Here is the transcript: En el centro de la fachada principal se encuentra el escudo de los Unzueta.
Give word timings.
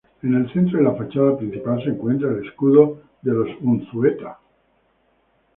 En 0.23 0.33
el 0.33 0.51
centro 0.51 0.79
de 0.79 0.83
la 0.85 0.95
fachada 0.95 1.37
principal 1.37 1.79
se 1.83 1.91
encuentra 1.91 2.27
el 2.29 2.43
escudo 2.47 3.03
de 3.21 3.33
los 3.33 3.49
Unzueta. 3.61 4.39